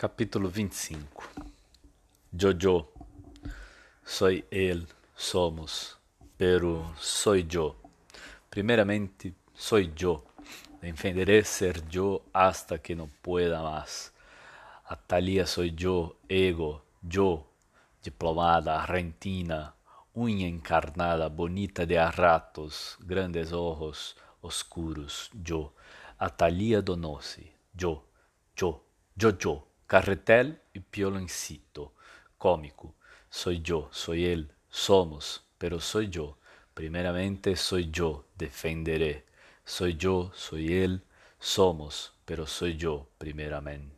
[0.00, 1.24] Capítulo 25
[2.30, 2.92] Jojo
[4.04, 4.86] Soy él,
[5.16, 5.98] somos,
[6.36, 7.74] pero soy yo.
[8.48, 10.24] Primeramente, soy yo.
[10.80, 14.12] Defenderé ser yo hasta que no pueda más.
[14.84, 17.48] Atalia soy yo, ego, yo,
[18.00, 19.74] diplomada, argentina,
[20.14, 25.74] uña encarnada, bonita de a ratos, grandes ojos, oscuros, yo.
[26.18, 28.04] Atalia Donossi, yo,
[28.54, 28.84] yo,
[29.16, 29.67] yo, yo.
[29.88, 31.94] Carretel y Pioloncito.
[32.36, 32.94] Cómico.
[33.30, 36.36] Soy yo, soy él, somos, pero soy yo.
[36.74, 39.24] Primeramente soy yo, defenderé.
[39.64, 41.02] Soy yo, soy él,
[41.38, 43.96] somos, pero soy yo primeramente.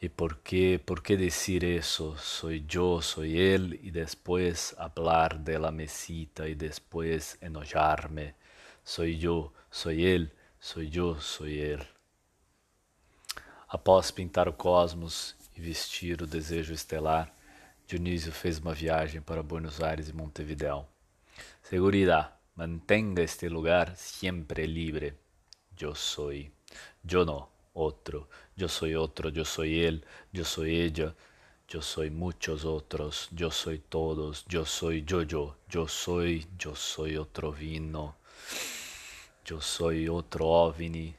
[0.00, 2.16] ¿Y por qué, por qué decir eso?
[2.16, 8.36] Soy yo, soy él, y después hablar de la mesita y después enojarme.
[8.82, 11.86] Soy yo, soy él, soy yo, soy él.
[13.74, 17.34] Após pintar o cosmos e vestir o desejo estelar,
[17.86, 20.84] Dionísio fez uma viagem para Buenos Aires e Montevideo.
[21.62, 25.14] Seguridad, mantenga este lugar sempre libre.
[25.80, 26.34] Eu sou.
[26.34, 28.28] Eu não, outro.
[28.58, 31.16] Eu sou outro, eu sou ele, eu sou ella.
[31.72, 37.50] Eu sou muitos outros, eu sou todos, eu sou Jojo, eu sou, eu sou outro
[37.50, 38.14] vino,
[39.48, 41.16] eu sou outro ovni,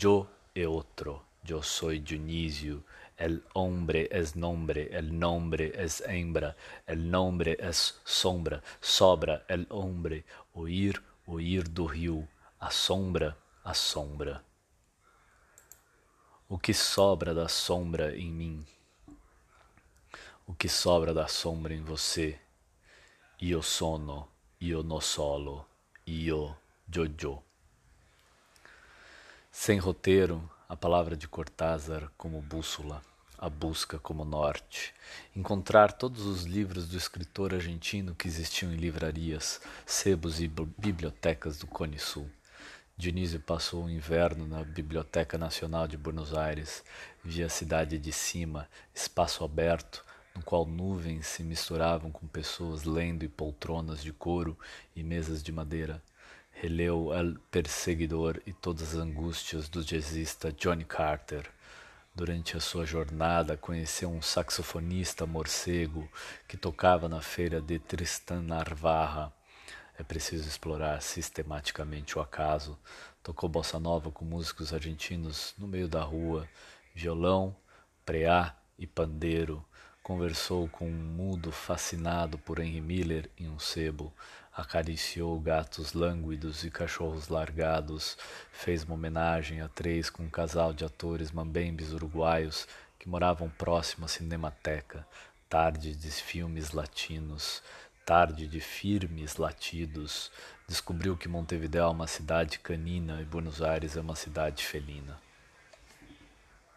[0.00, 1.25] eu e outro.
[1.46, 2.82] Yo soy Dionisio,
[3.16, 6.56] el hombre es nombre, el nombre es hembra,
[6.88, 12.26] el nombre es sombra, sobra el hombre, oír, oír do rio,
[12.58, 14.42] a sombra, a sombra.
[16.48, 18.66] O que sobra da sombra em mim?
[20.48, 22.40] O que sobra da sombra em você?
[23.40, 24.28] Io sono,
[24.60, 25.64] io no solo,
[26.06, 26.56] io,
[26.88, 27.40] Jojo.
[29.52, 33.00] Sem roteiro, a palavra de Cortázar como bússola,
[33.38, 34.92] a busca como norte,
[35.34, 41.68] encontrar todos os livros do escritor argentino que existiam em livrarias, sebos e bibliotecas do
[41.68, 42.28] Cone Sul.
[42.96, 46.82] Dionísio passou o inverno na Biblioteca Nacional de Buenos Aires,
[47.22, 53.22] via a cidade de cima, espaço aberto, no qual nuvens se misturavam com pessoas lendo
[53.22, 54.58] e poltronas de couro
[54.96, 56.02] e mesas de madeira
[56.58, 61.50] releu El Perseguidor e todas as angústias do jazzista Johnny Carter.
[62.14, 66.08] Durante a sua jornada, conheceu um saxofonista morcego
[66.48, 69.30] que tocava na feira de Tristan Narvarra.
[69.98, 72.78] É preciso explorar sistematicamente o acaso.
[73.22, 76.48] Tocou bossa nova com músicos argentinos no meio da rua,
[76.94, 77.54] violão,
[78.02, 79.62] preá e pandeiro
[80.06, 84.14] Conversou com um mudo fascinado por Henry Miller em um sebo,
[84.56, 88.16] acariciou gatos lânguidos e cachorros largados,
[88.50, 92.66] fez uma homenagem a três com um casal de atores mambembes uruguaios
[92.98, 95.06] que moravam próximo à Cinemateca,
[95.46, 97.62] tarde de filmes latinos,
[98.06, 100.32] tarde de firmes latidos,
[100.66, 105.25] descobriu que Montevideo é uma cidade canina e Buenos Aires é uma cidade felina.